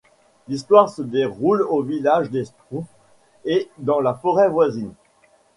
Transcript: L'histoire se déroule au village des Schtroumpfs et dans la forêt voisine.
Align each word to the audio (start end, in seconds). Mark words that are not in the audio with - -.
L'histoire 0.47 0.89
se 0.89 1.03
déroule 1.03 1.61
au 1.61 1.83
village 1.83 2.31
des 2.31 2.45
Schtroumpfs 2.45 2.89
et 3.45 3.69
dans 3.77 3.99
la 3.99 4.15
forêt 4.15 4.49
voisine. 4.49 4.93